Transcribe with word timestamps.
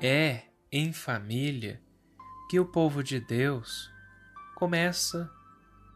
É 0.00 0.44
em 0.70 0.92
família 0.92 1.82
que 2.48 2.60
o 2.60 2.64
povo 2.64 3.02
de 3.02 3.18
Deus 3.18 3.90
começa 4.54 5.28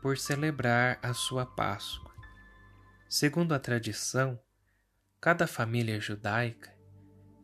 por 0.03 0.19
celebrar 0.19 0.99
a 1.01 1.15
sua 1.15 1.47
Páscoa. 1.47 2.11
Segundo 3.09 3.55
a 3.55 3.59
tradição, 3.61 4.37
cada 5.21 5.47
família 5.47 6.01
judaica, 6.01 6.75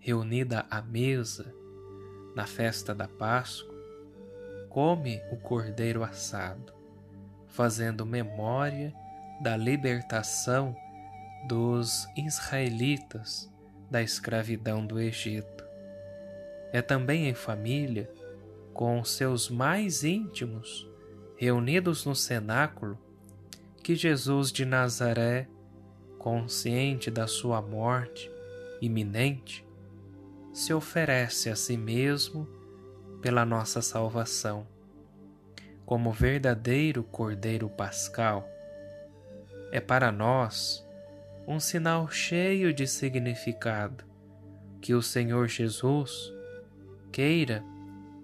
reunida 0.00 0.66
à 0.68 0.82
mesa 0.82 1.54
na 2.34 2.46
festa 2.46 2.92
da 2.92 3.06
Páscoa, 3.06 3.72
come 4.68 5.22
o 5.30 5.36
cordeiro 5.36 6.02
assado, 6.02 6.74
fazendo 7.46 8.04
memória 8.04 8.92
da 9.40 9.56
libertação 9.56 10.76
dos 11.46 12.08
israelitas 12.16 13.48
da 13.88 14.02
escravidão 14.02 14.84
do 14.84 14.98
Egito. 14.98 15.64
É 16.72 16.82
também 16.82 17.28
em 17.28 17.34
família, 17.34 18.10
com 18.74 19.02
seus 19.04 19.48
mais 19.48 20.02
íntimos, 20.02 20.87
reunidos 21.38 22.04
no 22.04 22.16
cenáculo, 22.16 22.98
que 23.82 23.94
Jesus 23.94 24.50
de 24.50 24.64
Nazaré, 24.64 25.48
consciente 26.18 27.12
da 27.12 27.28
sua 27.28 27.62
morte 27.62 28.28
iminente, 28.82 29.64
se 30.52 30.74
oferece 30.74 31.48
a 31.48 31.54
si 31.54 31.76
mesmo 31.76 32.46
pela 33.22 33.44
nossa 33.44 33.80
salvação, 33.80 34.66
como 35.86 36.10
verdadeiro 36.10 37.04
Cordeiro 37.04 37.68
Pascal. 37.68 38.46
É 39.70 39.80
para 39.80 40.10
nós 40.10 40.84
um 41.46 41.60
sinal 41.60 42.10
cheio 42.10 42.74
de 42.74 42.84
significado 42.84 44.04
que 44.80 44.92
o 44.92 45.00
Senhor 45.00 45.46
Jesus 45.46 46.32
queira 47.12 47.62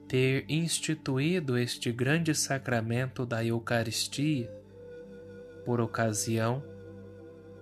ter 0.09 0.45
instituído 0.49 1.57
este 1.57 1.91
grande 1.91 2.35
sacramento 2.35 3.25
da 3.25 3.45
Eucaristia 3.45 4.51
por 5.65 5.81
ocasião 5.81 6.63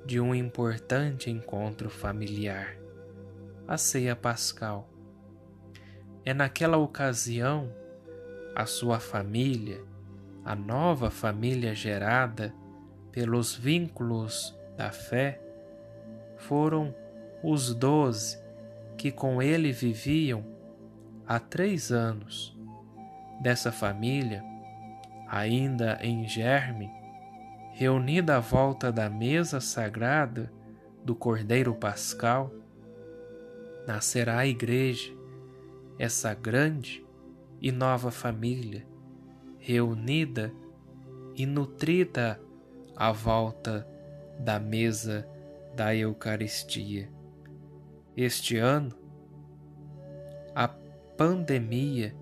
de 0.05 0.21
um 0.21 0.35
importante 0.35 1.31
encontro 1.31 1.89
familiar, 1.89 2.77
a 3.67 3.79
ceia 3.79 4.17
pascal. 4.17 4.89
É 6.25 6.35
naquela 6.35 6.77
ocasião 6.77 7.73
a 8.55 8.67
sua 8.67 8.99
família, 8.99 9.81
a 10.45 10.57
nova 10.57 11.11
família 11.11 11.75
gerada 11.75 12.53
pelos 13.13 13.55
vínculos 13.55 14.57
da 14.77 14.91
fé, 14.91 15.41
foram 16.39 16.95
os 17.43 17.75
doze 17.75 18.39
que 18.97 19.13
com 19.13 19.41
ele 19.41 19.73
viviam 19.73 20.52
há 21.27 21.39
três 21.39 21.91
anos. 21.91 22.57
Dessa 23.41 23.73
família, 23.73 24.43
ainda 25.29 25.99
em 26.01 26.29
germe, 26.29 26.91
reunida 27.73 28.37
à 28.37 28.41
volta 28.41 28.93
da 28.93 29.11
mesa 29.11 29.61
sagrada 29.61 30.53
do 31.05 31.15
Cordeiro 31.15 31.75
Pascal, 31.75 32.53
nascerá 33.87 34.39
a 34.39 34.47
Igreja, 34.47 35.13
essa 35.99 36.35
grande 36.35 37.05
e 37.61 37.73
nova 37.73 38.11
família, 38.11 38.87
reunida 39.59 40.53
e 41.35 41.47
nutrida 41.47 42.41
à 42.97 43.11
volta 43.11 43.87
da 44.39 44.59
mesa 44.59 45.27
da 45.75 45.95
Eucaristia. 45.95 47.09
Este 48.17 48.59
ano, 48.59 48.95
a 50.55 50.69
pandemia 51.23 52.13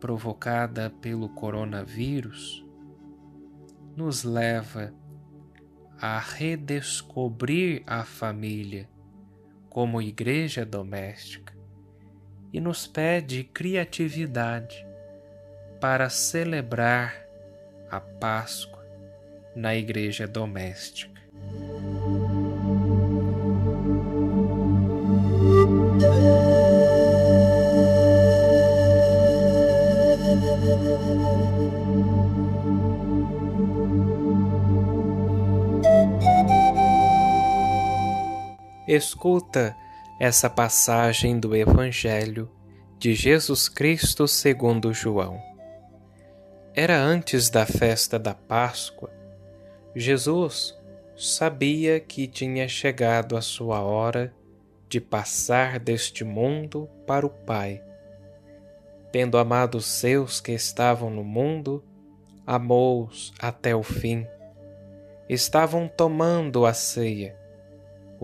provocada 0.00 0.90
pelo 0.90 1.28
coronavírus 1.28 2.66
nos 3.96 4.24
leva 4.24 4.92
a 6.00 6.18
redescobrir 6.18 7.84
a 7.86 8.04
família 8.04 8.90
como 9.70 10.02
igreja 10.02 10.66
doméstica 10.66 11.56
e 12.52 12.60
nos 12.60 12.88
pede 12.88 13.44
criatividade 13.44 14.84
para 15.80 16.10
celebrar 16.10 17.24
a 17.88 18.00
Páscoa 18.00 18.84
na 19.54 19.76
igreja 19.76 20.26
doméstica. 20.26 21.21
Escuta 38.94 39.74
essa 40.20 40.50
passagem 40.50 41.40
do 41.40 41.56
Evangelho 41.56 42.50
de 42.98 43.14
Jesus 43.14 43.66
Cristo 43.66 44.28
segundo 44.28 44.92
João. 44.92 45.40
Era 46.74 47.00
antes 47.00 47.48
da 47.48 47.64
festa 47.64 48.18
da 48.18 48.34
Páscoa. 48.34 49.10
Jesus 49.96 50.78
sabia 51.16 51.98
que 52.00 52.26
tinha 52.26 52.68
chegado 52.68 53.34
a 53.34 53.40
sua 53.40 53.80
hora 53.80 54.30
de 54.90 55.00
passar 55.00 55.78
deste 55.78 56.22
mundo 56.22 56.86
para 57.06 57.24
o 57.24 57.30
Pai. 57.30 57.82
Tendo 59.10 59.38
amado 59.38 59.78
os 59.78 59.86
seus 59.86 60.38
que 60.38 60.52
estavam 60.52 61.08
no 61.08 61.24
mundo, 61.24 61.82
amou-os 62.46 63.32
até 63.38 63.74
o 63.74 63.82
fim. 63.82 64.26
Estavam 65.30 65.88
tomando 65.88 66.66
a 66.66 66.74
ceia 66.74 67.40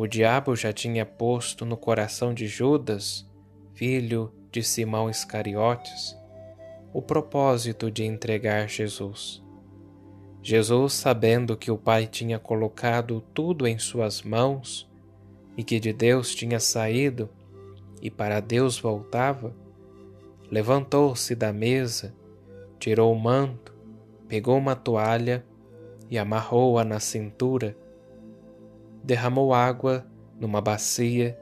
o 0.01 0.07
diabo 0.07 0.55
já 0.55 0.73
tinha 0.73 1.05
posto 1.05 1.67
no 1.67 1.77
coração 1.77 2.33
de 2.33 2.47
Judas, 2.47 3.29
filho 3.75 4.33
de 4.49 4.63
Simão 4.63 5.11
Iscariotes, 5.11 6.17
o 6.93 7.03
propósito 7.03 7.91
de 7.91 8.05
entregar 8.05 8.69
Jesus. 8.69 9.43
Jesus, 10.41 10.93
sabendo 10.93 11.57
que 11.57 11.69
o 11.69 11.77
Pai 11.77 12.07
tinha 12.07 12.39
colocado 12.39 13.21
tudo 13.35 13.67
em 13.67 13.77
suas 13.77 14.23
mãos 14.23 14.89
e 15.57 15.65
que 15.65 15.81
de 15.81 15.93
Deus 15.93 16.33
tinha 16.33 16.61
saído 16.61 17.29
e 18.01 18.09
para 18.09 18.39
Deus 18.39 18.79
voltava, 18.79 19.53
levantou-se 20.49 21.35
da 21.35 21.53
mesa, 21.53 22.15
tirou 22.79 23.13
o 23.13 23.19
manto, 23.19 23.75
pegou 24.29 24.59
uma 24.59 24.77
toalha 24.77 25.45
e 26.09 26.17
amarrou-a 26.17 26.85
na 26.85 27.01
cintura 27.01 27.77
derramou 29.09 29.55
água 29.55 30.07
numa 30.39 30.61
bacia 30.61 31.39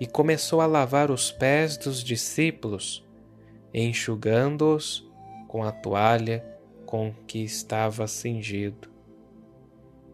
e 0.00 0.08
começou 0.08 0.60
a 0.60 0.66
lavar 0.66 1.08
os 1.08 1.30
pés 1.30 1.76
dos 1.76 2.02
discípulos, 2.02 3.06
enxugando-os 3.72 5.08
com 5.46 5.62
a 5.62 5.70
toalha 5.70 6.44
com 6.84 7.14
que 7.24 7.44
estava 7.44 8.08
cingido. 8.08 8.90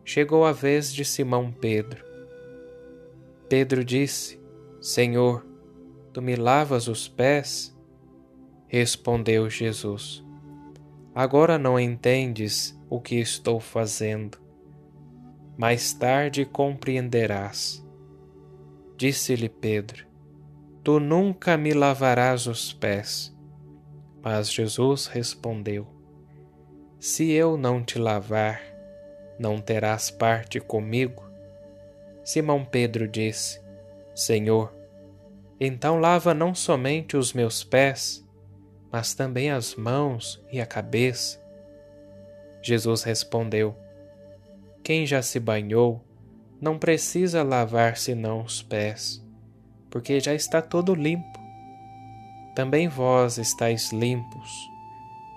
Chegou 0.04 0.44
a 0.44 0.52
vez 0.52 0.92
de 0.92 1.02
Simão 1.02 1.50
Pedro. 1.50 2.04
Pedro 3.48 3.82
disse: 3.82 4.38
Senhor, 4.78 5.46
tu 6.12 6.20
me 6.20 6.36
lavas 6.36 6.88
os 6.88 7.08
pés? 7.08 7.74
Respondeu 8.68 9.48
Jesus: 9.48 10.22
Agora 11.14 11.56
não 11.56 11.80
entendes 11.80 12.78
o 12.90 13.00
que 13.00 13.14
estou 13.14 13.58
fazendo 13.60 14.41
mais 15.62 15.92
tarde 15.92 16.44
compreenderás. 16.44 17.86
Disse-lhe 18.96 19.48
Pedro: 19.48 20.04
Tu 20.82 20.98
nunca 20.98 21.56
me 21.56 21.72
lavarás 21.72 22.48
os 22.48 22.72
pés. 22.72 23.32
Mas 24.20 24.52
Jesus 24.52 25.06
respondeu: 25.06 25.86
Se 26.98 27.30
eu 27.30 27.56
não 27.56 27.80
te 27.80 27.96
lavar, 27.96 28.60
não 29.38 29.60
terás 29.60 30.10
parte 30.10 30.58
comigo. 30.58 31.22
Simão 32.24 32.64
Pedro 32.64 33.06
disse: 33.06 33.62
Senhor, 34.16 34.74
então 35.60 36.00
lava 36.00 36.34
não 36.34 36.56
somente 36.56 37.16
os 37.16 37.32
meus 37.32 37.62
pés, 37.62 38.26
mas 38.90 39.14
também 39.14 39.52
as 39.52 39.76
mãos 39.76 40.44
e 40.50 40.60
a 40.60 40.66
cabeça. 40.66 41.40
Jesus 42.60 43.04
respondeu: 43.04 43.76
quem 44.82 45.06
já 45.06 45.23
se 45.23 45.38
banhou 45.38 46.05
não 46.61 46.79
precisa 46.79 47.43
lavar 47.43 47.96
senão 47.96 48.43
os 48.43 48.62
pés, 48.62 49.25
porque 49.90 50.19
já 50.20 50.34
está 50.34 50.61
todo 50.61 50.94
limpo. 50.94 51.40
Também 52.55 52.88
vós 52.88 53.38
estáis 53.38 53.93
limpos, 53.93 54.50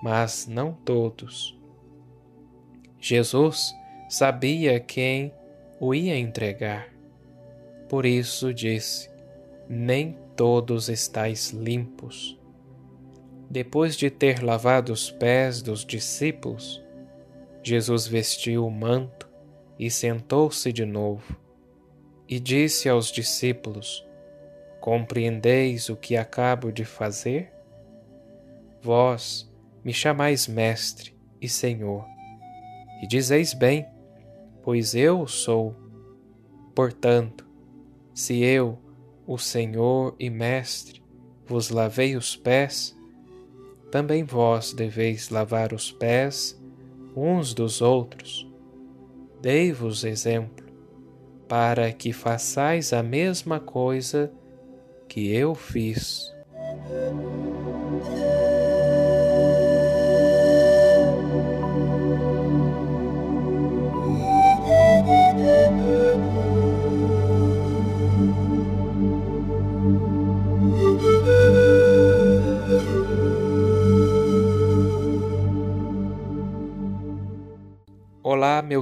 mas 0.02 0.46
não 0.46 0.72
todos. 0.72 1.56
Jesus 3.00 3.74
sabia 4.08 4.80
quem 4.80 5.32
o 5.80 5.94
ia 5.94 6.18
entregar. 6.18 6.88
Por 7.88 8.04
isso 8.04 8.52
disse: 8.52 9.08
Nem 9.68 10.16
todos 10.34 10.88
estáis 10.88 11.50
limpos. 11.50 12.38
Depois 13.48 13.96
de 13.96 14.10
ter 14.10 14.42
lavado 14.42 14.92
os 14.92 15.10
pés 15.10 15.62
dos 15.62 15.84
discípulos, 15.84 16.82
Jesus 17.62 18.06
vestiu 18.06 18.66
o 18.66 18.70
manto 18.70 19.25
e 19.78 19.90
sentou-se 19.90 20.72
de 20.72 20.84
novo. 20.84 21.36
E 22.28 22.40
disse 22.40 22.88
aos 22.88 23.10
discípulos: 23.10 24.04
Compreendeis 24.80 25.88
o 25.88 25.96
que 25.96 26.16
acabo 26.16 26.72
de 26.72 26.84
fazer? 26.84 27.52
Vós 28.80 29.50
me 29.84 29.92
chamais 29.92 30.46
Mestre 30.46 31.14
e 31.40 31.48
Senhor, 31.48 32.04
e 33.02 33.06
dizeis 33.06 33.52
bem, 33.52 33.86
pois 34.62 34.94
eu 34.94 35.26
sou. 35.26 35.74
Portanto, 36.74 37.46
se 38.12 38.42
eu, 38.42 38.78
o 39.26 39.38
Senhor 39.38 40.14
e 40.18 40.30
Mestre, 40.30 41.02
vos 41.46 41.70
lavei 41.70 42.16
os 42.16 42.36
pés, 42.36 42.96
também 43.90 44.24
vós 44.24 44.72
deveis 44.72 45.30
lavar 45.30 45.72
os 45.72 45.90
pés 45.92 46.60
uns 47.14 47.54
dos 47.54 47.80
outros. 47.80 48.45
Dei-vos 49.40 50.04
exemplo, 50.04 50.66
para 51.48 51.92
que 51.92 52.12
façais 52.12 52.92
a 52.92 53.02
mesma 53.02 53.60
coisa 53.60 54.32
que 55.08 55.32
eu 55.32 55.54
fiz. 55.54 56.34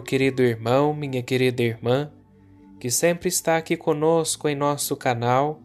Querido 0.04 0.42
irmão, 0.42 0.94
minha 0.94 1.22
querida 1.22 1.62
irmã, 1.62 2.12
que 2.78 2.90
sempre 2.90 3.28
está 3.28 3.56
aqui 3.56 3.76
conosco 3.76 4.48
em 4.48 4.54
nosso 4.54 4.94
canal, 4.94 5.60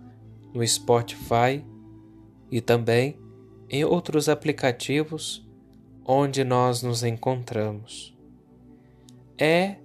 no 0.53 0.65
Spotify 0.65 1.63
e 2.49 2.61
também 2.61 3.19
em 3.69 3.83
outros 3.83 4.29
aplicativos 4.29 5.45
onde 6.05 6.43
nós 6.43 6.81
nos 6.81 7.03
encontramos. 7.03 8.17
É 9.37 9.75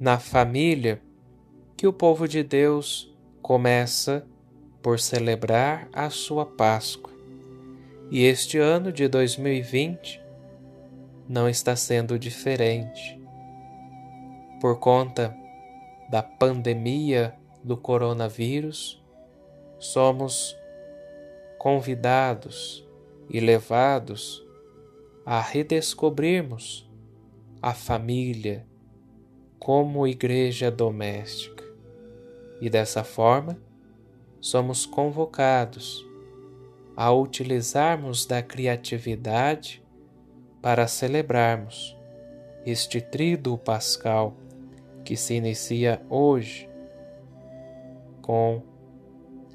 na 0.00 0.18
família 0.18 1.02
que 1.76 1.86
o 1.86 1.92
povo 1.92 2.26
de 2.26 2.42
Deus 2.42 3.14
começa 3.42 4.26
por 4.80 4.98
celebrar 5.00 5.88
a 5.92 6.08
sua 6.08 6.46
Páscoa. 6.46 7.12
E 8.10 8.22
este 8.24 8.58
ano 8.58 8.92
de 8.92 9.08
2020 9.08 10.22
não 11.28 11.48
está 11.48 11.74
sendo 11.74 12.18
diferente 12.18 13.23
por 14.64 14.78
conta 14.78 15.36
da 16.08 16.22
pandemia 16.22 17.34
do 17.62 17.76
coronavírus, 17.76 18.98
somos 19.78 20.56
convidados 21.58 22.82
e 23.28 23.40
levados 23.40 24.42
a 25.26 25.38
redescobrirmos 25.38 26.90
a 27.60 27.74
família 27.74 28.66
como 29.58 30.06
igreja 30.06 30.70
doméstica. 30.70 31.62
E 32.58 32.70
dessa 32.70 33.04
forma, 33.04 33.58
somos 34.40 34.86
convocados 34.86 36.02
a 36.96 37.12
utilizarmos 37.12 38.24
da 38.24 38.42
criatividade 38.42 39.84
para 40.62 40.88
celebrarmos 40.88 41.94
este 42.64 43.02
tríduo 43.02 43.58
pascal 43.58 44.34
que 45.04 45.16
se 45.16 45.34
inicia 45.34 46.00
hoje 46.08 46.68
com 48.22 48.62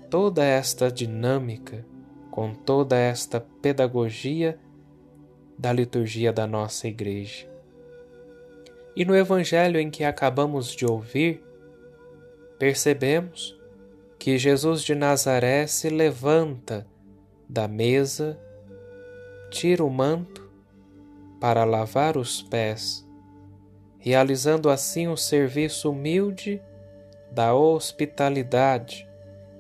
toda 0.10 0.46
esta 0.46 0.92
dinâmica, 0.92 1.86
com 2.30 2.54
toda 2.54 2.96
esta 2.96 3.42
pedagogia 3.42 4.60
da 5.58 5.74
liturgia 5.74 6.32
da 6.32 6.46
nossa 6.46 6.88
igreja. 6.88 7.50
E 8.96 9.04
no 9.04 9.16
evangelho 9.16 9.80
em 9.80 9.90
que 9.90 10.04
acabamos 10.04 10.76
de 10.76 10.86
ouvir, 10.86 11.44
percebemos 12.60 13.58
que 14.20 14.38
Jesus 14.38 14.84
de 14.84 14.94
Nazaré 14.94 15.66
se 15.66 15.90
levanta 15.90 16.86
da 17.48 17.68
mesa, 17.68 18.40
tira 19.50 19.84
o 19.84 19.90
manto 19.90 20.50
para 21.40 21.64
lavar 21.64 22.18
os 22.18 22.42
pés 22.42 23.09
realizando 24.00 24.70
assim 24.70 25.08
o 25.08 25.18
serviço 25.18 25.92
humilde 25.92 26.62
da 27.32 27.54
hospitalidade 27.54 29.08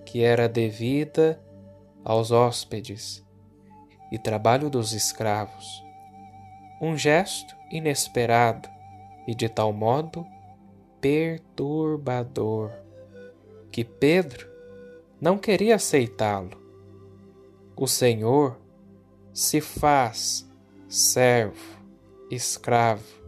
que 0.06 0.24
era 0.24 0.50
devida 0.50 1.40
aos 2.04 2.32
hóspedes 2.32 3.24
e 4.12 4.18
trabalho 4.18 4.70
dos 4.70 4.94
escravos. 4.94 5.84
Um 6.82 6.98
gesto 6.98 7.56
inesperado 7.70 8.68
e 9.28 9.36
de 9.36 9.48
tal 9.48 9.72
modo 9.72 10.26
perturbador 11.00 12.72
que 13.72 13.84
Pedro 13.84 14.50
não 15.22 15.38
queria 15.38 15.76
aceitá-lo. 15.76 16.58
O 17.76 17.88
Senhor 17.88 18.58
se 19.34 19.62
faz 19.62 20.50
servo, 20.88 21.78
escravo, 22.32 23.19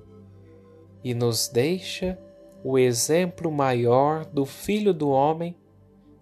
e 1.03 1.13
nos 1.13 1.47
deixa 1.47 2.17
o 2.63 2.77
exemplo 2.77 3.51
maior 3.51 4.25
do 4.25 4.45
Filho 4.45 4.93
do 4.93 5.09
Homem, 5.09 5.55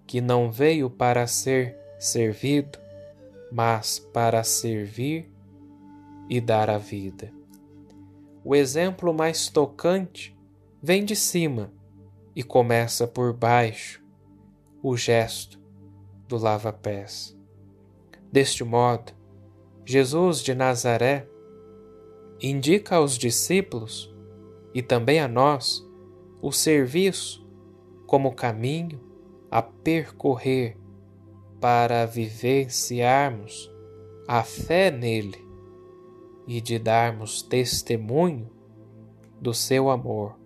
que 0.08 0.22
não 0.22 0.52
veio 0.52 0.90
para 0.90 1.28
ser 1.28 1.78
servido, 2.00 2.80
mas 3.52 4.00
para 4.00 4.44
servir 4.44 5.30
e 6.30 6.40
dar 6.40 6.70
a 6.70 6.78
vida. 6.78 7.32
O 8.44 8.56
exemplo 8.56 9.14
mais 9.14 9.50
tocante 9.50 10.38
vem 10.82 11.04
de 11.04 11.16
cima 11.16 11.74
e 12.36 12.42
começa 12.42 13.06
por 13.06 13.34
baixo, 13.34 14.02
o 14.82 14.96
gesto 14.96 15.60
do 16.28 16.38
lava-pés. 16.38 17.38
Deste 18.32 18.64
modo, 18.64 19.12
Jesus 19.86 20.42
de 20.42 20.54
Nazaré 20.54 21.28
indica 22.40 22.96
aos 22.96 23.18
discípulos 23.18 24.09
e 24.74 24.82
também 24.82 25.20
a 25.20 25.28
nós 25.28 25.86
o 26.42 26.52
serviço 26.52 27.46
como 28.06 28.34
caminho 28.34 29.00
a 29.52 29.62
percorrer 29.62 30.78
para 31.60 32.06
vivenciarmos 32.06 33.72
a 34.28 34.44
fé 34.44 34.90
nele 34.92 35.46
e 36.48 36.62
de 36.62 36.80
darmos 36.80 37.42
testemunho 37.42 38.50
do 39.40 39.54
seu 39.54 39.90
amor. 39.90 40.38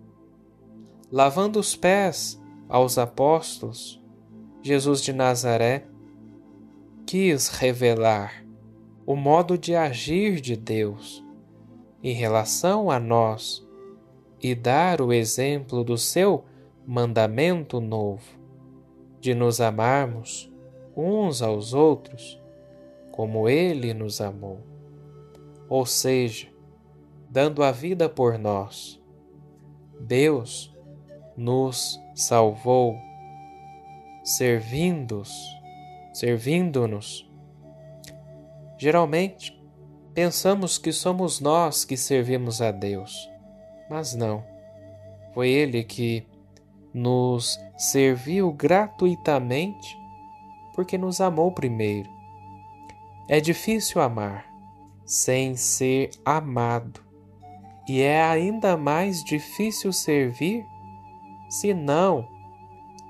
Lavando 1.10 1.58
os 1.58 1.76
pés 1.76 2.40
aos 2.68 2.98
apóstolos, 2.98 4.02
Jesus 4.62 5.00
de 5.02 5.12
Nazaré 5.12 5.86
quis 7.06 7.48
revelar 7.48 8.44
o 9.06 9.14
modo 9.14 9.58
de 9.58 9.74
agir 9.74 10.40
de 10.40 10.56
Deus 10.56 11.24
em 12.02 12.14
relação 12.14 12.90
a 12.90 12.98
nós 12.98 13.63
e 14.44 14.54
dar 14.54 15.00
o 15.00 15.10
exemplo 15.10 15.82
do 15.82 15.96
seu 15.96 16.44
mandamento 16.86 17.80
novo, 17.80 18.38
de 19.18 19.32
nos 19.32 19.58
amarmos 19.58 20.52
uns 20.94 21.40
aos 21.40 21.72
outros 21.72 22.38
como 23.10 23.48
ele 23.48 23.94
nos 23.94 24.20
amou, 24.20 24.60
ou 25.66 25.86
seja, 25.86 26.48
dando 27.30 27.62
a 27.62 27.72
vida 27.72 28.06
por 28.06 28.38
nós. 28.38 29.00
Deus 29.98 30.76
nos 31.34 31.98
salvou, 32.14 32.98
servindo-nos, 34.22 35.32
servindo-nos. 36.12 37.26
Geralmente, 38.76 39.58
pensamos 40.12 40.76
que 40.76 40.92
somos 40.92 41.40
nós 41.40 41.82
que 41.82 41.96
servimos 41.96 42.60
a 42.60 42.70
Deus 42.70 43.32
mas 43.88 44.14
não. 44.14 44.44
Foi 45.32 45.48
Ele 45.48 45.82
que 45.82 46.26
nos 46.92 47.58
serviu 47.76 48.52
gratuitamente 48.52 49.98
porque 50.74 50.98
nos 50.98 51.20
amou 51.20 51.52
primeiro. 51.52 52.08
É 53.28 53.40
difícil 53.40 54.00
amar 54.00 54.44
sem 55.04 55.54
ser 55.54 56.10
amado, 56.24 57.00
e 57.88 58.00
é 58.00 58.22
ainda 58.22 58.76
mais 58.76 59.22
difícil 59.22 59.92
servir 59.92 60.64
se 61.48 61.74
não 61.74 62.26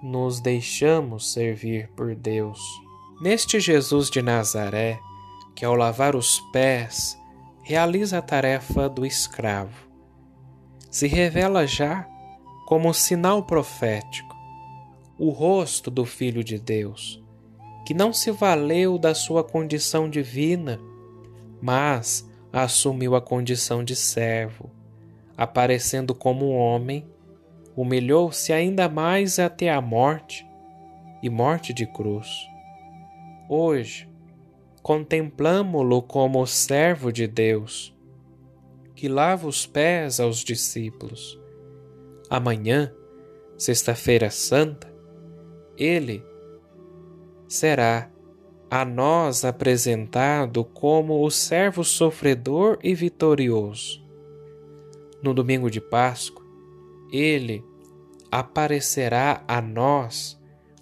nos 0.03 0.41
deixamos 0.41 1.33
servir 1.33 1.89
por 1.97 2.15
Deus. 2.15 2.61
Neste 3.21 3.61
Jesus 3.61 4.11
de 4.11 4.21
Nazaré, 4.21 4.99
que 5.55 5.65
ao 5.65 5.75
lavar 5.75 6.17
os 6.17 6.41
pés 6.53 7.17
realiza 7.63 8.19
a 8.19 8.23
tarefa 8.23 8.89
do 8.89 9.07
escravo, 9.07 9.89
se 10.95 11.09
revela 11.09 11.67
já 11.67 12.09
como 12.67 12.95
sinal 12.95 13.43
profético 13.43 14.33
o 15.19 15.31
rosto 15.31 15.91
do 15.91 16.05
Filho 16.05 16.45
de 16.45 16.57
Deus, 16.57 17.21
que 17.85 17.93
não 17.93 18.13
se 18.13 18.31
valeu 18.31 18.97
da 18.97 19.13
sua 19.13 19.43
condição 19.43 20.09
divina, 20.09 20.81
mas 21.61 22.31
assumiu 22.53 23.17
a 23.17 23.21
condição 23.21 23.83
de 23.83 23.97
servo, 23.97 24.71
aparecendo 25.37 26.15
como 26.15 26.53
um 26.53 26.57
homem, 26.57 27.05
humilhou-se 27.75 28.53
ainda 28.53 28.89
mais 28.89 29.41
até 29.41 29.73
a 29.73 29.81
morte 29.81 30.47
e 31.21 31.29
morte 31.29 31.73
de 31.73 31.87
cruz. 31.87 32.29
Hoje, 33.49 34.09
contemplamo-lo 34.81 36.03
como 36.03 36.47
servo 36.47 37.13
de 37.13 37.27
Deus, 37.27 37.94
que 38.95 39.09
lava 39.09 39.47
os 39.47 39.67
pés 39.67 40.21
aos 40.21 40.39
discípulos. 40.39 41.41
Amanhã, 42.31 42.93
Sexta-feira 43.57 44.31
Santa, 44.31 44.93
ele 45.77 46.25
será 47.47 48.11
a 48.71 48.85
nós 48.85 49.45
apresentado 49.45 50.65
como 50.65 51.25
o 51.25 51.31
servo 51.31 51.85
sofredor 51.85 52.79
e 52.83 52.95
vitorioso. 52.95 54.03
No 55.23 55.33
domingo 55.33 55.71
de 55.71 55.81
Páscoa, 55.81 56.45
ele 57.13 57.65
aparecerá 58.31 59.45
a 59.47 59.63
nós 59.63 60.37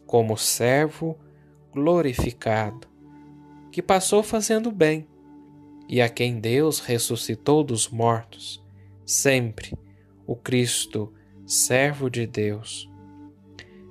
como 0.07 0.39
servo 0.39 1.19
glorificado, 1.71 2.89
que 3.71 3.83
passou 3.83 4.23
fazendo 4.23 4.73
bem 4.73 5.07
e 5.93 6.01
a 6.01 6.09
quem 6.09 6.41
Deus 6.41 6.81
ressuscitou 6.81 7.63
dos 7.63 7.87
mortos, 7.87 8.65
sempre 9.05 9.75
o 10.27 10.35
Cristo, 10.35 11.13
servo 11.45 12.09
de 12.09 12.27
Deus. 12.27 12.91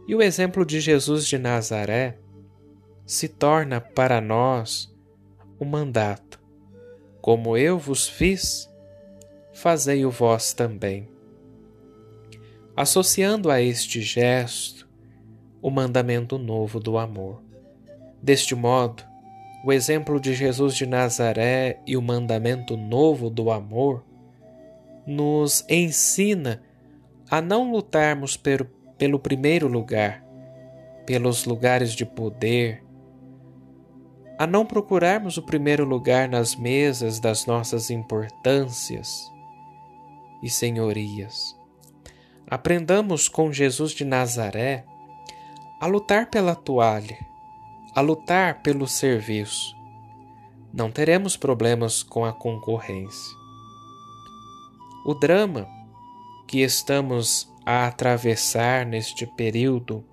E 0.08 0.16
o 0.16 0.22
exemplo 0.24 0.66
de 0.66 0.82
Jesus 0.82 1.28
de 1.28 1.38
Nazaré 1.38 2.18
se 3.06 3.28
torna 3.28 3.80
para 3.80 4.20
nós 4.20 4.92
um 5.60 5.66
mandato. 5.66 6.42
Como 7.22 7.56
eu 7.56 7.78
vos 7.78 8.10
fiz, 8.10 8.68
fazei 9.54 10.04
o 10.04 10.10
vós 10.10 10.54
também. 10.54 11.08
Associando 12.76 13.52
a 13.52 13.62
este 13.62 14.02
gesto 14.02 14.90
o 15.62 15.70
mandamento 15.70 16.40
novo 16.40 16.80
do 16.80 16.98
amor. 16.98 17.44
Deste 18.20 18.56
modo, 18.56 19.11
o 19.64 19.72
exemplo 19.72 20.20
de 20.20 20.34
Jesus 20.34 20.76
de 20.76 20.86
Nazaré 20.86 21.80
e 21.86 21.96
o 21.96 22.02
mandamento 22.02 22.76
novo 22.76 23.30
do 23.30 23.52
amor 23.52 24.04
nos 25.06 25.64
ensina 25.70 26.64
a 27.30 27.40
não 27.42 27.72
lutarmos 27.72 28.36
pelo, 28.36 28.66
pelo 28.98 29.20
primeiro 29.20 29.68
lugar, 29.68 30.24
pelos 31.06 31.46
lugares 31.46 31.94
de 31.94 32.06
poder, 32.06 32.84
a 34.38 34.48
não 34.48 34.66
procurarmos 34.66 35.38
o 35.38 35.44
primeiro 35.44 35.86
lugar 35.86 36.28
nas 36.28 36.56
mesas 36.56 37.20
das 37.20 37.46
nossas 37.46 37.92
importâncias 37.92 39.32
e 40.42 40.50
senhorias. 40.50 41.56
Aprendamos 42.48 43.30
com 43.30 43.54
Jesus 43.54 43.92
de 43.92 44.04
Nazaré 44.04 44.84
a 45.80 45.86
lutar 45.86 46.30
pela 46.32 46.56
toalha 46.56 47.31
a 47.96 48.02
lutar 48.02 48.62
pelo 48.62 48.88
serviço. 48.88 49.76
Não 50.74 50.90
teremos 50.90 51.36
problemas 51.36 52.02
com 52.02 52.24
a 52.24 52.32
concorrência. 52.32 53.36
O 55.06 55.14
drama 55.14 55.68
que 56.48 56.62
estamos 56.62 57.52
a 57.66 57.88
atravessar 57.88 58.86
neste 58.86 59.26
período 59.26 60.04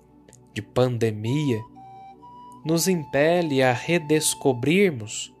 de 0.53 0.61
pandemia 0.61 1.61
nos 2.65 2.87
impele 2.87 3.63
a 3.63 3.71
redescobrirmos 3.71 5.33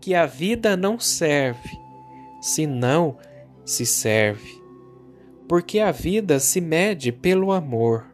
que 0.00 0.14
a 0.14 0.26
vida 0.26 0.76
não 0.76 0.98
serve 0.98 1.78
se 2.40 2.66
não 2.66 3.16
se 3.64 3.86
serve, 3.86 4.62
porque 5.48 5.80
a 5.80 5.90
vida 5.90 6.38
se 6.38 6.60
mede 6.60 7.10
pelo 7.10 7.52
amor. 7.52 8.13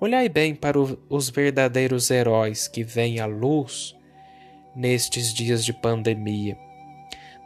Olhai 0.00 0.28
bem 0.28 0.56
para 0.56 0.76
os 0.78 1.30
verdadeiros 1.30 2.10
heróis 2.10 2.66
que 2.66 2.82
vêm 2.82 3.20
à 3.20 3.26
luz 3.26 3.96
nestes 4.74 5.32
dias 5.32 5.64
de 5.64 5.72
pandemia. 5.72 6.58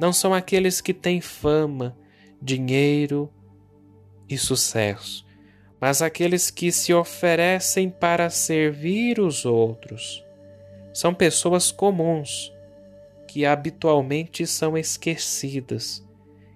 Não 0.00 0.12
são 0.12 0.32
aqueles 0.32 0.80
que 0.80 0.94
têm 0.94 1.20
fama, 1.20 1.96
dinheiro 2.40 3.30
e 4.28 4.38
sucesso, 4.38 5.26
mas 5.78 6.00
aqueles 6.00 6.50
que 6.50 6.72
se 6.72 6.92
oferecem 6.94 7.90
para 7.90 8.30
servir 8.30 9.20
os 9.20 9.44
outros. 9.44 10.24
São 10.92 11.12
pessoas 11.12 11.70
comuns 11.70 12.52
que 13.26 13.44
habitualmente 13.44 14.46
são 14.46 14.76
esquecidas, 14.76 16.02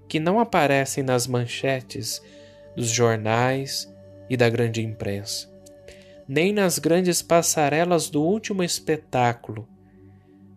que 0.09 0.19
não 0.19 0.41
aparecem 0.41 1.05
nas 1.05 1.27
manchetes 1.27 2.23
dos 2.75 2.89
jornais 2.89 3.93
e 4.31 4.39
da 4.39 4.49
grande 4.49 4.81
imprensa 4.81 5.52
nem 6.29 6.53
nas 6.53 6.79
grandes 6.79 7.23
passarelas 7.23 8.09
do 8.09 8.23
último 8.23 8.63
espetáculo, 8.63 9.69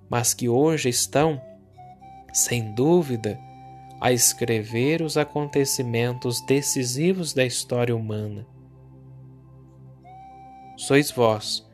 mas 0.10 0.34
que 0.34 0.48
hoje 0.48 0.89
estão, 0.89 1.41
sem 2.34 2.74
dúvida, 2.74 3.39
a 4.00 4.12
escrever 4.12 5.01
os 5.01 5.17
acontecimentos 5.17 6.45
decisivos 6.45 7.34
da 7.34 7.45
história 7.45 7.95
humana. 7.95 8.45
Sois 10.77 11.10
vós, 11.10 11.65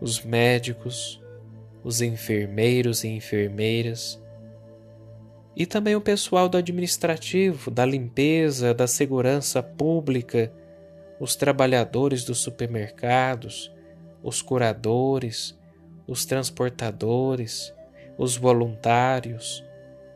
os 0.00 0.22
médicos, 0.22 1.20
os 1.82 2.00
enfermeiros 2.00 3.04
e 3.04 3.08
enfermeiras, 3.08 4.20
e 5.56 5.66
também 5.66 5.96
o 5.96 6.00
pessoal 6.00 6.48
do 6.48 6.56
administrativo, 6.56 7.70
da 7.70 7.84
limpeza, 7.84 8.72
da 8.72 8.86
segurança 8.86 9.62
pública, 9.62 10.52
os 11.20 11.36
trabalhadores 11.36 12.24
dos 12.24 12.38
supermercados, 12.38 13.70
os 14.22 14.40
curadores, 14.40 15.56
os 16.06 16.24
transportadores, 16.24 17.72
os 18.16 18.38
voluntários 18.38 19.62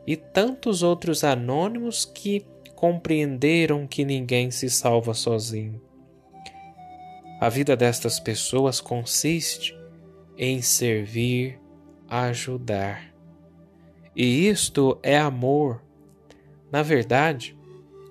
e 0.07 0.17
tantos 0.17 0.81
outros 0.81 1.23
anônimos 1.23 2.05
que 2.05 2.43
compreenderam 2.75 3.85
que 3.85 4.03
ninguém 4.03 4.49
se 4.49 4.67
salva 4.67 5.13
sozinho. 5.13 5.79
A 7.39 7.49
vida 7.49 7.77
destas 7.77 8.19
pessoas 8.19 8.81
consiste 8.81 9.77
em 10.37 10.61
servir, 10.61 11.59
ajudar. 12.09 13.13
E 14.15 14.47
isto 14.47 14.97
é 15.03 15.17
amor. 15.17 15.83
Na 16.71 16.81
verdade, 16.81 17.55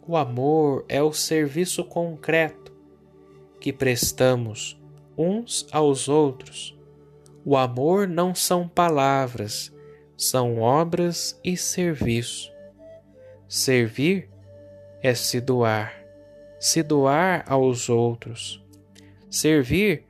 o 0.06 0.16
amor 0.16 0.84
é 0.88 1.02
o 1.02 1.12
serviço 1.12 1.82
concreto 1.84 2.63
que 3.64 3.73
prestamos 3.73 4.78
uns 5.16 5.66
aos 5.73 6.06
outros. 6.06 6.78
O 7.42 7.56
amor 7.56 8.06
não 8.06 8.35
são 8.35 8.68
palavras, 8.68 9.75
são 10.18 10.59
obras 10.59 11.40
e 11.42 11.56
serviço. 11.56 12.52
Servir 13.49 14.28
é 15.02 15.14
se 15.14 15.40
doar, 15.40 15.94
se 16.61 16.83
doar 16.83 17.42
aos 17.49 17.88
outros. 17.88 18.62
Servir 19.30 20.04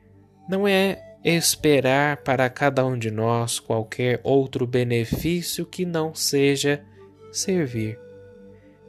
não 0.49 0.67
é 0.67 1.17
esperar 1.23 2.25
para 2.25 2.51
cada 2.51 2.85
um 2.85 2.99
de 2.99 3.13
nós 3.13 3.61
qualquer 3.61 4.21
outro 4.25 4.67
benefício 4.67 5.65
que 5.65 5.87
não 5.87 6.13
seja 6.13 6.85
servir. 7.31 8.01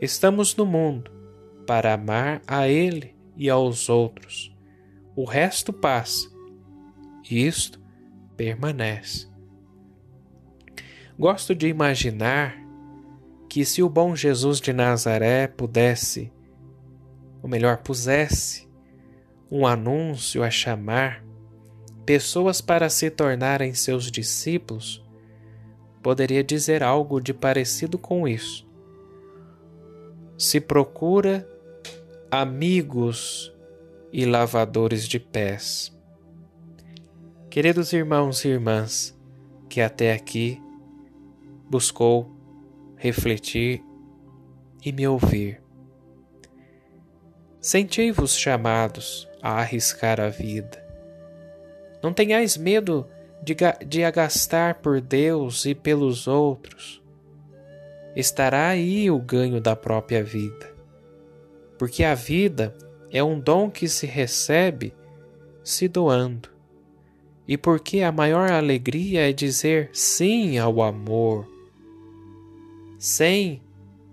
Estamos 0.01 0.55
no 0.55 0.65
mundo 0.65 1.11
para 1.67 1.93
amar 1.93 2.41
a 2.47 2.67
Ele 2.67 3.13
e 3.37 3.47
aos 3.47 3.89
outros 3.89 4.54
o 5.15 5.23
resto 5.25 5.71
passa, 5.71 6.29
e 7.29 7.45
isto 7.45 7.79
permanece. 8.35 9.27
Gosto 11.17 11.55
de 11.55 11.67
imaginar 11.67 12.57
que 13.49 13.63
se 13.63 13.81
o 13.81 13.89
bom 13.89 14.15
Jesus 14.15 14.59
de 14.59 14.73
Nazaré 14.73 15.47
pudesse 15.47 16.31
ou 17.45 17.49
melhor, 17.49 17.77
pusesse 17.77 18.67
um 19.51 19.67
anúncio 19.67 20.41
a 20.41 20.49
chamar 20.49 21.23
pessoas 22.03 22.59
para 22.59 22.89
se 22.89 23.11
tornarem 23.11 23.71
seus 23.71 24.09
discípulos, 24.09 25.05
poderia 26.01 26.43
dizer 26.43 26.81
algo 26.81 27.21
de 27.21 27.35
parecido 27.35 27.99
com 27.99 28.27
isso. 28.27 28.67
Se 30.39 30.59
procura 30.59 31.47
amigos 32.31 33.54
e 34.17 34.25
lavadores 34.25 35.09
de 35.09 35.19
pés. 35.19 35.93
Queridos 37.49 37.91
irmãos 37.91 38.45
e 38.45 38.47
irmãs, 38.47 39.13
que 39.67 39.81
até 39.81 40.13
aqui 40.13 40.57
buscou 41.69 42.33
refletir 42.95 43.83
e 44.85 44.93
me 44.93 45.05
ouvir. 45.05 45.61
Senti-vos 47.59 48.37
chamados 48.37 49.27
a 49.41 49.59
arriscar 49.59 50.21
a 50.21 50.29
vida. 50.29 50.81
Não 52.01 52.13
tenhais 52.13 52.55
medo 52.55 53.05
de, 53.43 53.53
de 53.85 54.05
agastar 54.05 54.75
por 54.75 55.01
Deus 55.01 55.65
e 55.65 55.75
pelos 55.75 56.25
outros. 56.25 57.03
Estará 58.15 58.69
aí 58.69 59.11
o 59.11 59.19
ganho 59.19 59.59
da 59.59 59.75
própria 59.75 60.23
vida. 60.23 60.73
Porque 61.77 62.01
a 62.01 62.15
vida 62.15 62.73
é 63.15 63.23
um 63.23 63.39
dom 63.39 63.71
que 63.71 63.87
se 63.87 64.05
recebe 64.05 64.93
se 65.63 65.87
doando. 65.87 66.49
E 67.47 67.57
porque 67.57 68.01
a 68.01 68.11
maior 68.11 68.51
alegria 68.51 69.29
é 69.29 69.31
dizer 69.31 69.89
sim 69.93 70.57
ao 70.57 70.81
amor, 70.81 71.47
sem 72.99 73.61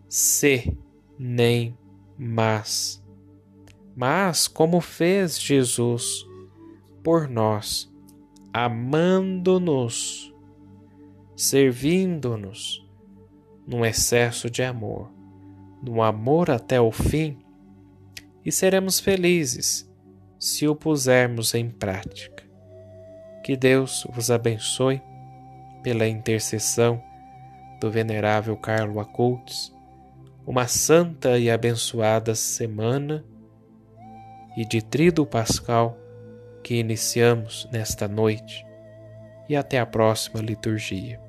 se 0.08 0.72
nem 1.18 1.76
mas. 2.16 3.02
Mas 3.96 4.46
como 4.46 4.80
fez 4.80 5.36
Jesus 5.40 6.24
por 7.02 7.28
nós, 7.28 7.92
amando-nos, 8.52 10.32
servindo-nos, 11.34 12.86
num 13.66 13.84
excesso 13.84 14.48
de 14.48 14.62
amor, 14.62 15.10
num 15.82 16.00
amor 16.00 16.52
até 16.52 16.80
o 16.80 16.92
fim, 16.92 17.41
e 18.44 18.50
seremos 18.50 18.98
felizes 19.00 19.90
se 20.38 20.66
o 20.66 20.74
pusermos 20.74 21.54
em 21.54 21.70
prática. 21.70 22.42
Que 23.44 23.56
Deus 23.56 24.06
vos 24.10 24.30
abençoe 24.30 25.00
pela 25.82 26.06
intercessão 26.06 27.02
do 27.80 27.90
Venerável 27.90 28.56
Carlo 28.56 29.00
Acultes, 29.00 29.74
uma 30.46 30.66
santa 30.66 31.38
e 31.38 31.50
abençoada 31.50 32.34
semana 32.34 33.24
e 34.56 34.64
de 34.64 34.82
Trido 34.82 35.24
Pascal 35.26 35.98
que 36.62 36.76
iniciamos 36.76 37.68
nesta 37.72 38.06
noite 38.06 38.64
e 39.48 39.56
até 39.56 39.78
a 39.78 39.86
próxima 39.86 40.40
liturgia. 40.40 41.20